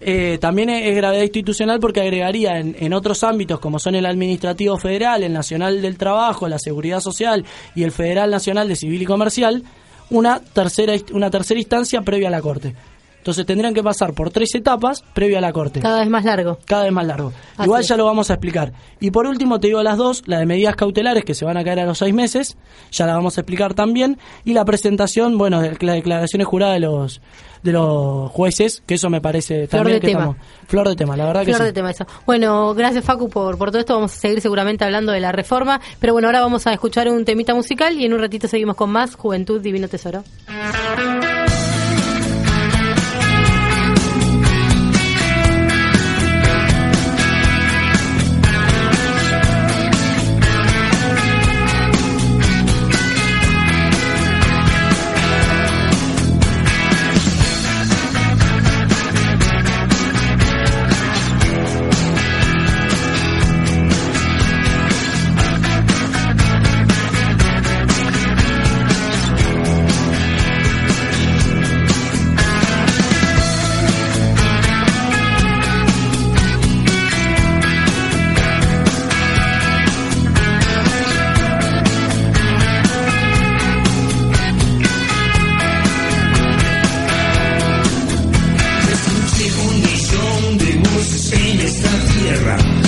[0.00, 4.76] eh, también es, gravedad institucional porque agregaría en, en otros ámbitos como son el administrativo
[4.76, 7.44] federal, el nacional del trabajo, la seguridad social
[7.74, 9.62] y el federal nacional de civil y comercial,
[10.10, 12.74] una tercera, una tercera instancia previa a la Corte.
[13.26, 16.60] Entonces tendrían que pasar por tres etapas previa a la Corte Cada vez más largo.
[16.64, 17.32] cada vez más largo.
[17.56, 18.72] Así Igual ya lo vamos a explicar.
[19.00, 21.64] Y por último te digo las dos, la de medidas cautelares que se van a
[21.64, 22.56] caer a los seis meses,
[22.92, 26.80] ya la vamos a explicar también, y la presentación, bueno, de las declaraciones juradas de
[26.86, 27.20] los
[27.64, 30.20] de los jueces, que eso me parece Flor también de que tema.
[30.20, 30.36] estamos-
[30.68, 31.64] flor de tema, la verdad que Flor sí.
[31.64, 32.06] de tema eso.
[32.24, 33.94] Bueno, gracias Facu por, por todo esto.
[33.94, 35.80] Vamos a seguir seguramente hablando de la reforma.
[35.98, 38.90] Pero bueno, ahora vamos a escuchar un temita musical y en un ratito seguimos con
[38.90, 40.22] más Juventud Divino Tesoro.
[90.26, 92.85] donde gustes en esta tierra.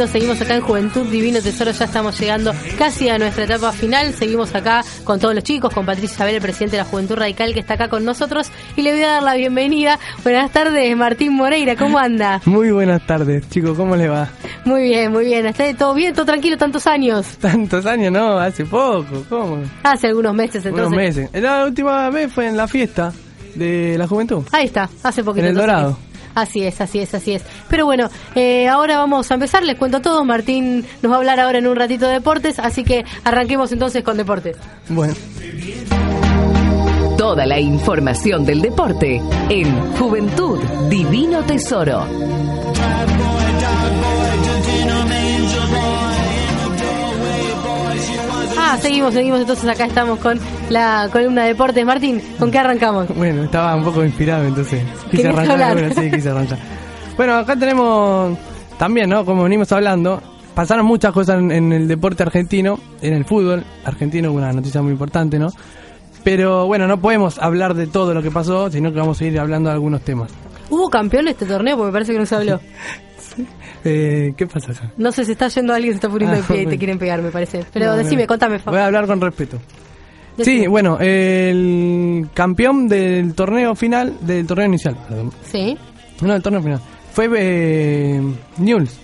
[0.00, 0.12] Lindo.
[0.12, 1.70] Seguimos acá en Juventud Divino Tesoro.
[1.72, 4.12] Ya estamos llegando casi a nuestra etapa final.
[4.14, 7.52] Seguimos acá con todos los chicos, con Patricia Isabel, el presidente de la Juventud Radical,
[7.52, 8.50] que está acá con nosotros.
[8.76, 9.98] Y le voy a dar la bienvenida.
[10.22, 11.76] Buenas tardes, Martín Moreira.
[11.76, 12.40] ¿Cómo anda?
[12.44, 14.28] Muy buenas tardes, chicos, ¿cómo le va?
[14.64, 15.46] Muy bien, muy bien.
[15.46, 16.14] ¿Está todo bien?
[16.14, 16.56] ¿Todo tranquilo?
[16.56, 17.26] ¿Tantos años?
[17.40, 19.62] Tantos años, no, hace poco, ¿cómo?
[19.82, 20.86] Hace algunos meses, entonces.
[20.86, 21.30] Unos meses.
[21.34, 23.12] La última vez fue en la fiesta
[23.54, 24.44] de la juventud.
[24.52, 25.46] Ahí está, hace poquito.
[25.46, 25.56] En el.
[25.56, 26.09] Dorado.
[26.34, 27.42] Así es, así es, así es.
[27.68, 30.24] Pero bueno, eh, ahora vamos a empezar, les cuento todo.
[30.24, 34.02] Martín nos va a hablar ahora en un ratito de deportes, así que arranquemos entonces
[34.04, 34.56] con deportes.
[34.88, 35.14] Bueno,
[37.20, 39.20] Toda la información del deporte
[39.50, 40.58] en Juventud
[40.88, 42.06] Divino Tesoro.
[48.72, 51.84] Ah, seguimos, seguimos, entonces acá estamos con la columna de deportes.
[51.84, 53.08] Martín, ¿con qué arrancamos?
[53.16, 55.72] bueno, estaba un poco inspirado, entonces quise ¿Querías arrancar.
[55.72, 56.58] Bueno, sí, quise arrancar.
[57.16, 58.38] Bueno, acá tenemos
[58.78, 59.24] también, ¿no?
[59.24, 60.22] Como venimos hablando,
[60.54, 64.92] pasaron muchas cosas en, en el deporte argentino, en el fútbol argentino, una noticia muy
[64.92, 65.48] importante, ¿no?
[66.22, 69.40] Pero bueno, no podemos hablar de todo lo que pasó, sino que vamos a ir
[69.40, 70.30] hablando de algunos temas.
[70.70, 71.76] ¿Hubo campeón este torneo?
[71.76, 72.60] Porque me parece que no se habló.
[73.84, 74.92] Eh, ¿Qué pasa acá?
[74.96, 76.98] No sé, se está yendo alguien, se está poniendo de Ah, pie y te quieren
[76.98, 77.64] pegar, me parece.
[77.72, 77.96] Pero No, no.
[77.98, 78.58] decime, contame.
[78.64, 79.58] Voy a hablar con respeto.
[80.36, 80.60] Decime.
[80.62, 85.32] Sí, bueno, el campeón del torneo final, del torneo inicial, perdón.
[85.50, 85.76] Sí,
[86.20, 86.80] No, del torneo final.
[87.12, 88.20] Fue eh,
[88.58, 88.98] Newell's,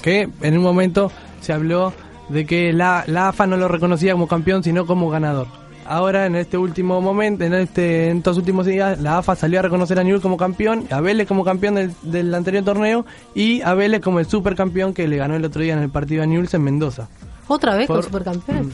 [0.00, 1.92] que en un momento se habló
[2.28, 5.46] de que la, la AFA no lo reconocía como campeón, sino como ganador.
[5.88, 9.62] Ahora, en este último momento, en, este, en estos últimos días, la AFA salió a
[9.62, 13.74] reconocer a Newell's como campeón, a Vélez como campeón del, del anterior torneo y a
[13.74, 16.52] Vélez como el supercampeón que le ganó el otro día en el partido a Newell's
[16.54, 17.08] en Mendoza.
[17.46, 18.66] ¿Otra vez con Por- supercampeones?
[18.66, 18.70] Mm,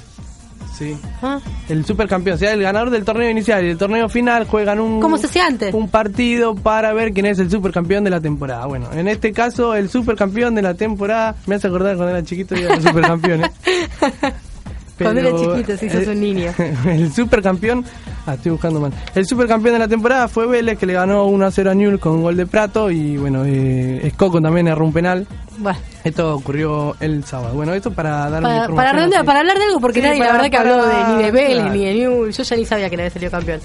[0.77, 0.97] Sí.
[1.23, 1.39] Ah,
[1.69, 5.01] El supercampeón, o sea, el ganador del torneo inicial y del torneo final juegan un,
[5.01, 5.29] ¿Cómo se
[5.73, 8.67] un partido para ver quién es el supercampeón de la temporada.
[8.67, 12.57] Bueno, en este caso, el supercampeón de la temporada, me hace acordar cuando era chiquito
[12.57, 13.43] y era supercampeón,
[14.99, 16.53] Cuando era chiquito, sí, sos eh, un niño.
[16.87, 17.85] El supercampeón,
[18.27, 18.93] ah, estoy buscando mal.
[19.15, 21.99] El supercampeón de la temporada fue Vélez, que le ganó 1 a 0 a Newell
[21.99, 22.91] con gol de Prato.
[22.91, 25.27] Y bueno, eh, Escoco también erró un penal.
[25.59, 27.55] Bueno, Esto ocurrió el sábado.
[27.55, 29.27] Bueno, esto para dar para, para, redondear, así.
[29.27, 31.57] para hablar de algo, porque Sí, nadie la verdad que habló de, ni de Vélez
[31.59, 31.73] claro.
[31.75, 32.31] ni de New.
[32.31, 33.61] Yo ya ni sabía que nadie salió campeón.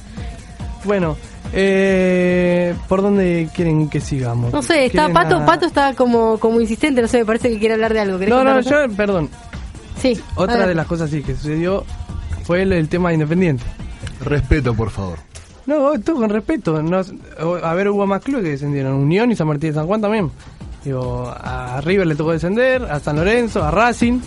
[0.84, 1.17] Bueno,
[1.53, 4.53] eh, ¿por dónde quieren que sigamos?
[4.53, 7.49] No sé, está ¿Quieren Pato, a- Pato está como, como insistente, no sé, me parece
[7.49, 8.17] que quiere hablar de algo.
[8.19, 9.30] ¿Querés No, no, yo, perdón.
[10.01, 10.19] Sí.
[10.35, 11.85] Otra de las cosas sí que sucedió
[12.43, 13.63] fue el, el tema de Independiente.
[14.23, 15.17] Respeto, por favor.
[15.65, 16.81] No, esto con respeto.
[16.81, 17.01] No,
[17.63, 18.93] a ver, hubo más clubes que descendieron.
[18.93, 20.31] Unión y San Martín de San Juan también.
[20.83, 24.19] Digo, a River le tocó descender, a San Lorenzo, a Racing.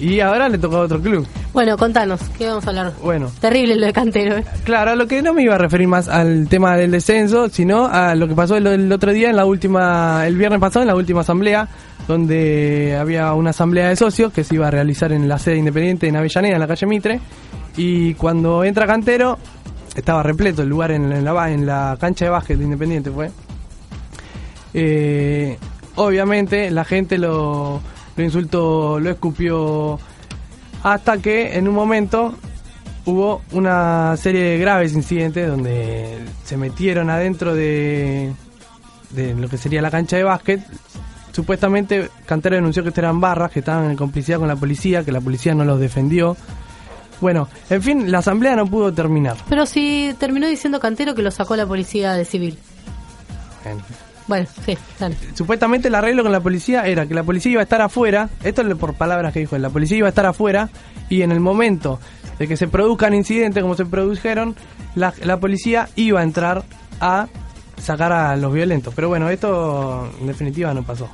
[0.00, 1.26] Y ahora le tocó a otro club.
[1.52, 2.92] Bueno, contanos, ¿qué vamos a hablar?
[3.02, 4.44] Bueno, Terrible lo de Cantero, ¿eh?
[4.64, 7.86] Claro, a lo que no me iba a referir más al tema del descenso, sino
[7.86, 10.88] a lo que pasó el, el otro día en la última, el viernes pasado en
[10.88, 11.68] la última asamblea,
[12.08, 16.08] donde había una asamblea de socios que se iba a realizar en la sede independiente
[16.08, 17.20] en Avellaneda, en la calle Mitre,
[17.76, 19.38] y cuando entra Cantero,
[19.94, 23.30] estaba repleto el lugar en, en la, en la cancha de básquet de Independiente, fue.
[24.72, 25.58] Eh,
[25.96, 27.80] obviamente la gente lo,
[28.20, 29.98] lo insultó, lo escupió,
[30.82, 32.34] hasta que en un momento
[33.06, 38.32] hubo una serie de graves incidentes donde se metieron adentro de,
[39.10, 40.60] de lo que sería la cancha de básquet.
[41.32, 45.20] Supuestamente Cantero denunció que eran barras, que estaban en complicidad con la policía, que la
[45.20, 46.36] policía no los defendió.
[47.20, 49.36] Bueno, en fin, la asamblea no pudo terminar.
[49.48, 52.58] Pero si terminó diciendo Cantero que lo sacó la policía de civil.
[53.62, 53.82] Bueno,
[54.26, 55.16] Bueno, sí, dale.
[55.34, 58.62] supuestamente el arreglo con la policía era que la policía iba a estar afuera, esto
[58.62, 60.68] es por palabras que dijo él, la policía iba a estar afuera
[61.08, 61.98] y en el momento
[62.38, 64.54] de que se produzcan incidentes como se produjeron,
[64.94, 66.62] la, la policía iba a entrar
[67.00, 67.26] a
[67.76, 68.92] sacar a los violentos.
[68.94, 71.08] Pero bueno, esto en definitiva no pasó.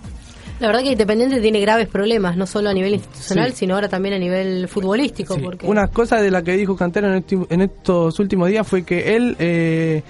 [0.58, 3.58] La verdad que Independiente tiene graves problemas, no solo a nivel institucional, Sí.
[3.58, 5.34] sino ahora también a nivel futbolístico.
[5.34, 8.82] Sí, porque Una cosa de la que dijo Cantero en, en estos últimos días fue
[8.82, 10.02] que él eh,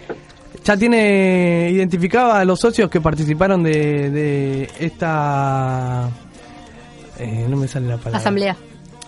[0.66, 6.10] ya tiene identificado a los socios que participaron de, de esta...
[7.18, 8.18] eh, no me sale la palabra.
[8.18, 8.56] Asamblea.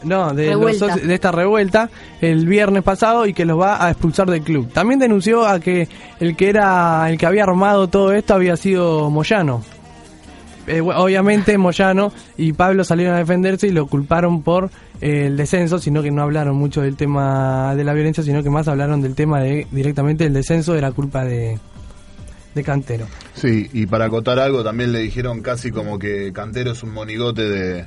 [0.05, 1.91] No, de, los socios- de esta revuelta
[2.21, 4.71] el viernes pasado y que los va a expulsar del club.
[4.73, 5.89] También denunció a que
[6.21, 9.65] el que era el que había armado todo esto había sido Moyano.
[10.69, 14.71] Eh, obviamente Moyano y Pablo salieron a defenderse y lo culparon por
[15.01, 18.69] el descenso, sino que no hablaron mucho del tema de la violencia, sino que más
[18.69, 21.59] hablaron del tema de directamente el descenso de la culpa de,
[22.55, 23.07] de Cantero.
[23.35, 27.43] Sí, y para acotar algo, también le dijeron casi como que Cantero es un monigote
[27.43, 27.87] de,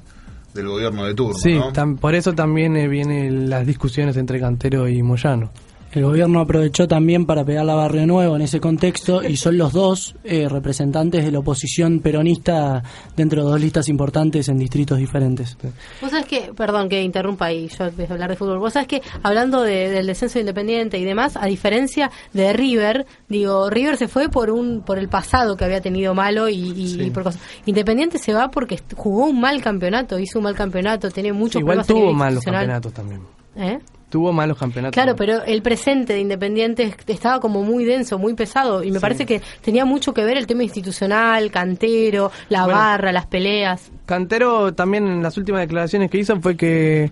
[0.54, 1.60] del gobierno de turno, Sí,
[2.00, 5.52] por eso también eh, vienen las discusiones entre Cantero y Moyano.
[5.94, 9.74] El gobierno aprovechó también para pegar a Barrio Nuevo en ese contexto y son los
[9.74, 12.82] dos eh, representantes de la oposición peronista
[13.18, 15.58] dentro de dos listas importantes en distritos diferentes.
[16.02, 18.88] Vos sabés que, perdón que interrumpa y yo empiezo a hablar de fútbol, vos sabés
[18.88, 24.08] que hablando de- del descenso independiente y demás, a diferencia de River, digo, River se
[24.08, 27.02] fue por un por el pasado que había tenido malo y, y- Sí.
[27.04, 27.42] y por cosas.
[27.66, 31.80] Independiente se va porque jugó un mal campeonato, hizo un mal campeonato, tenía muchos Igual
[31.86, 33.22] problemas a nivel tuvo malos campeonatos también.
[33.58, 33.80] ¿Eh?
[34.12, 34.94] Tuvo malos campeonatos.
[34.94, 39.00] Claro, pero el presente de Independiente est- estaba como muy denso, muy pesado, y me
[39.00, 42.78] parece que tenía mucho que ver el tema institucional, cantero, la Bueno.
[42.78, 43.90] barra, las peleas.
[44.06, 47.10] Cantero también en las últimas declaraciones que hizo fue que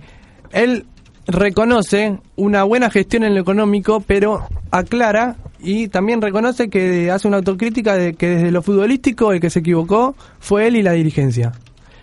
[0.52, 0.86] él
[1.26, 7.38] reconoce una buena gestión en lo económico, pero aclara y también reconoce que hace una
[7.38, 11.54] autocrítica de que desde lo futbolístico el que se equivocó fue él y la dirigencia.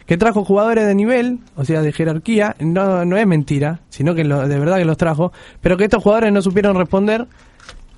[0.06, 4.22] Que trajo jugadores de nivel, o sea, de jerarquía, no, no es mentira, sino que
[4.24, 7.26] lo- de verdad que los trajo, pero que estos jugadores no supieron responder.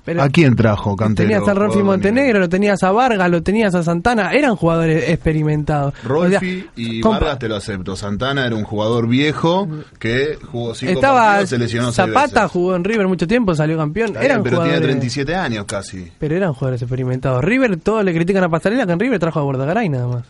[0.05, 1.29] Pero ¿A quién trajo Cantero?
[1.29, 5.93] Tenías a Rolfi Montenegro, lo tenías a Vargas, lo tenías a Santana, eran jugadores experimentados.
[5.93, 7.95] O sea, Rolfi y Vargas te lo acepto.
[7.95, 9.67] Santana era un jugador viejo
[9.99, 13.77] que jugó cinco Estaba partidos, se lesionó seis Zapata, jugó en River mucho tiempo, salió
[13.77, 14.07] campeón.
[14.07, 16.11] Está Eran bien, pero tiene jugadores, 37 años casi.
[16.17, 17.43] pero eran jugadores experimentados.
[17.43, 20.23] River, todos le critican a Pasarela que en River trajo a Bordagaray nada más.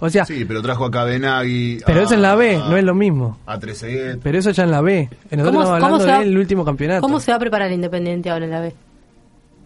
[0.00, 1.80] O sea, Sí, pero trajo a Cabenagui.
[1.86, 3.38] pero a, eso en la B, no es lo mismo.
[3.46, 4.20] A Trezeguet.
[4.22, 5.08] Pero eso ya en la B.
[5.30, 7.00] Nosotros estamos hablando se va- del último campeonato.
[7.00, 8.74] ¿Cómo se va a preparar el Independiente ahora en la B?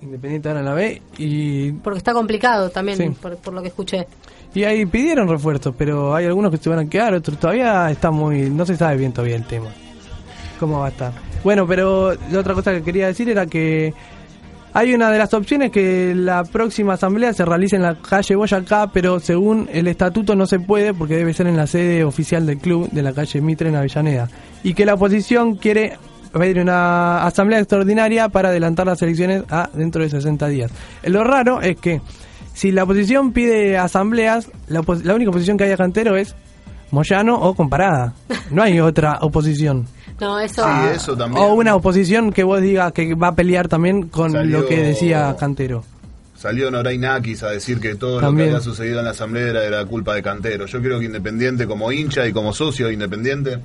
[0.01, 3.09] Independiente ahora en la B y, Porque está complicado también, Sí.
[3.21, 4.07] por, por lo que escuché.
[4.55, 8.11] y ahí pidieron refuerzos, pero hay algunos que se van a quedar, otros todavía está
[8.13, 8.49] muy...
[8.49, 9.67] No se sabe bien todavía el tema.
[10.61, 11.13] ¿Cómo va a estar?
[11.43, 13.93] Bueno, pero la otra cosa que quería decir era que
[14.79, 18.93] hay una de las opciones que la próxima asamblea se realice en la calle Boyacá,
[18.93, 22.59] pero según el estatuto no se puede porque debe ser en la sede oficial del
[22.59, 24.29] club de la calle Mitre en Avellaneda.
[24.63, 25.99] Y que la oposición quiere
[26.33, 30.71] pedir una asamblea extraordinaria para adelantar las elecciones a dentro de 60 días.
[31.03, 32.01] Lo raro es que
[32.55, 36.37] si la oposición pide asambleas, la, la única oposición que hay a Cantero es
[36.93, 38.15] Moyano o comparada.
[38.53, 39.87] No hay otra oposición.
[40.21, 40.65] No, eso...
[40.65, 41.45] Sí, eso también.
[41.45, 44.79] O una oposición que vos digas que va a pelear también con Salió- lo que
[44.83, 45.85] decía Cantero.
[46.37, 48.49] Salió Noray Nakis a decir que todo También.
[48.49, 50.67] lo que había sucedido en la asamblea era, era culpa de Cantero.
[50.67, 53.59] Yo creo que Independiente como hincha y como socio de Independiente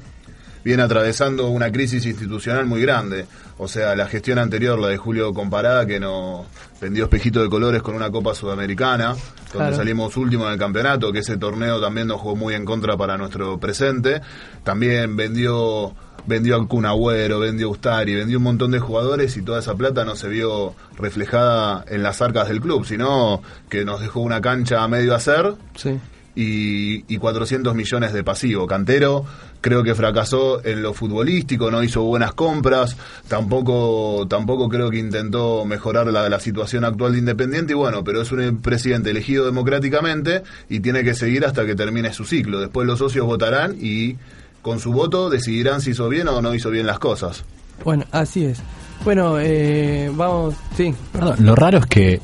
[0.63, 3.25] viene atravesando una crisis institucional muy grande.
[3.57, 6.45] O sea, la gestión anterior, la de Julio Comparada, que nos
[6.81, 9.75] vendió espejito de colores con una Copa Sudamericana, donde Claro.
[9.75, 13.17] salimos último en el campeonato, que ese torneo también nos jugó muy en contra para
[13.17, 14.21] nuestro presente.
[14.63, 15.93] También vendió
[16.25, 19.75] vendió a Kun Agüero, vendió a Ustari, vendió un montón de jugadores y toda esa
[19.75, 24.39] plata no se vio reflejada en las arcas del club, sino que nos dejó una
[24.39, 25.99] cancha a medio hacer Sí.
[26.35, 28.67] Y, y 400 millones de pasivo.
[28.67, 29.25] Cantero
[29.61, 35.63] creo que fracasó en lo futbolístico, no hizo buenas compras, tampoco tampoco creo que intentó
[35.65, 40.43] mejorar la, la situación actual de Independiente y bueno, pero es un presidente elegido democráticamente
[40.69, 42.59] y tiene que seguir hasta que termine su ciclo.
[42.59, 44.17] Después los socios votarán y
[44.61, 47.45] con su voto decidirán si hizo bien o no hizo bien las cosas.
[47.83, 48.61] Bueno, así es.
[49.03, 50.93] Bueno, eh, vamos, sí.
[51.11, 52.21] Perdón, lo raro es que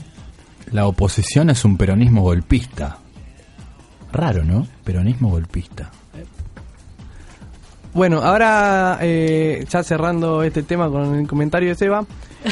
[0.71, 2.97] la oposición es un peronismo golpista.
[4.11, 4.67] Raro, ¿no?
[4.83, 5.89] Peronismo golpista.
[7.93, 12.05] Bueno, ahora eh, ya cerrando este tema con el comentario de Seba,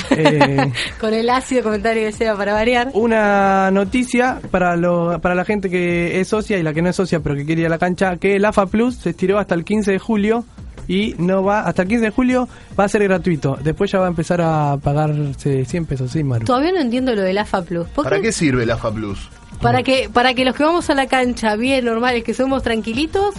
[0.10, 2.90] eh, Con el ácido comentario que sea para variar.
[2.94, 6.96] una noticia para lo, para la gente que es socia y la que no es
[6.96, 9.54] socia pero que quiere ir a la cancha, que el AFA Plus se estiró hasta
[9.56, 10.44] el 15 de julio
[10.90, 13.58] y no va, hasta el 15 de julio va a ser gratuito.
[13.64, 16.46] Después ya va a empezar a pagarse 100 pesos, ¿sí, Maru?
[16.46, 17.88] Todavía no entiendo lo del AFA Plus.
[17.90, 18.24] ¿Por ¿Para qué?
[18.24, 19.30] qué sirve el AFA Plus?
[19.62, 23.36] Para que, para que los que vamos a la cancha bien normales, que somos tranquilitos,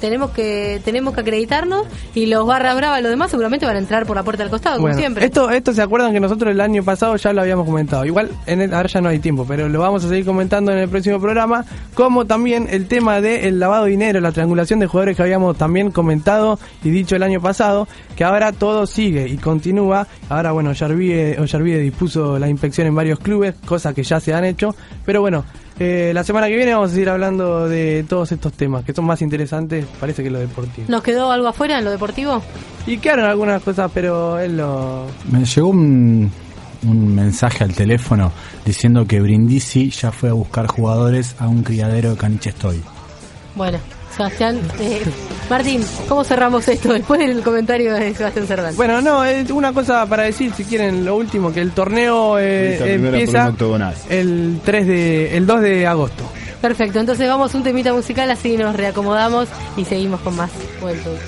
[0.00, 4.06] tenemos que tenemos que acreditarnos y los barra brava, los demás seguramente van a entrar
[4.06, 5.24] por la puerta del costado, Bueno, como siempre.
[5.24, 8.04] Esto, esto se acuerdan que nosotros el año pasado ya lo habíamos comentado.
[8.04, 10.78] Igual en el- ahora ya no hay tiempo, pero lo vamos a seguir comentando en
[10.78, 11.64] el próximo programa.
[11.94, 15.90] Como también el tema del lavado de dinero, la triangulación de jugadores que habíamos también
[15.90, 20.06] comentado y dicho el año pasado, que ahora todo sigue y continúa.
[20.28, 24.44] Ahora, bueno, Yarvide, Yarvide dispuso la inspección en varios clubes, cosas que ya se han
[24.44, 24.74] hecho.
[25.04, 25.44] Pero bueno,
[25.78, 29.04] eh, la semana que viene vamos a seguir hablando de todos estos temas, que son
[29.04, 30.86] más interesantes, parece que lo deportivo.
[30.88, 32.42] ¿Nos quedó algo afuera en lo deportivo?
[32.86, 35.06] Y quedaron algunas cosas, pero él lo...
[35.30, 36.30] Me llegó un,
[36.86, 38.32] un mensaje al teléfono
[38.64, 42.82] diciendo que Brindisi ya fue a buscar jugadores a un criadero de caniche estoy.
[43.58, 43.78] Bueno,
[44.16, 45.02] Sebastián, eh,
[45.50, 48.76] Martín, ¿cómo cerramos esto después del comentario de Sebastián Cerdán?
[48.76, 52.94] Bueno, no, es una cosa para decir, si quieren, lo último, que el torneo eh,
[52.94, 53.52] empieza
[54.08, 56.22] el 3 de, el 2 de agosto.
[56.60, 60.50] Perfecto, entonces vamos un temita musical, así nos reacomodamos y seguimos con más
[60.80, 61.18] vueltos.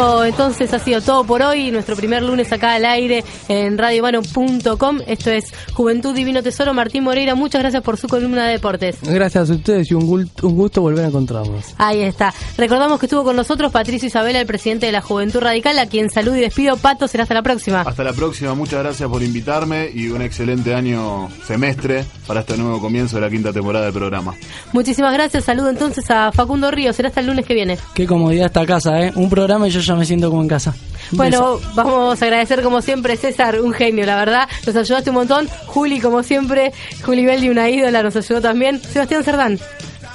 [0.00, 5.00] Esto entonces ha sido todo por hoy, nuestro primer lunes acá al aire en radiomano.com.
[5.06, 6.72] Esto es Juventud Divino Tesoro.
[6.72, 8.96] Martín Moreira, muchas gracias por su columna de deportes.
[9.02, 11.74] Gracias a ustedes y un gusto volver a encontrarnos.
[11.76, 12.32] Ahí está.
[12.56, 16.08] Recordamos que estuvo con nosotros Patricio Isabela, el presidente de la Juventud Radical, a quien
[16.08, 16.78] saludo y despido.
[16.78, 17.82] Pato, será hasta la próxima.
[17.82, 22.80] Hasta la próxima, muchas gracias por invitarme y un excelente año semestre para este nuevo
[22.80, 24.34] comienzo de la quinta temporada del programa.
[24.72, 25.44] Muchísimas gracias.
[25.44, 26.96] Saludo entonces a Facundo Ríos.
[26.96, 27.76] Será hasta el lunes que viene.
[27.92, 29.12] Qué comodidad esta casa, ¿eh?
[29.14, 30.74] Un programa y yo ya me siento como en casa.
[31.12, 31.72] Bueno, beso.
[31.74, 34.48] vamos a agradecer como siempre César, un genio, la verdad.
[34.66, 35.48] Nos ayudaste un montón.
[35.66, 36.72] Juli, como siempre,
[37.04, 38.80] Juli Belli, una ídola, nos ayudó también.
[38.80, 39.58] Sebastián Cerdán.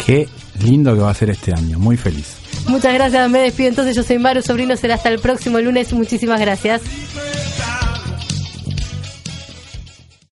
[0.06, 0.28] Qué
[0.64, 2.36] lindo que va a ser este año, muy feliz.
[2.68, 3.96] Muchas gracias, me despido entonces.
[3.96, 5.94] Yo soy Maru Sobrino, será hasta el próximo lunes.
[5.94, 6.82] Muchísimas gracias.